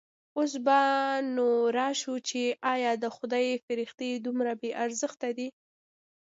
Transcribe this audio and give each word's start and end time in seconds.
اوس 0.37 0.53
به 0.65 0.79
نو 1.35 1.47
راشو 1.77 2.15
چې 2.29 2.41
ایا 2.73 2.91
د 3.03 3.05
خدای 3.15 3.47
فرښتې 3.65 4.09
دومره 4.25 4.51
بې 4.59 4.71
ارزښته 4.83 5.27
دي. 5.37 5.47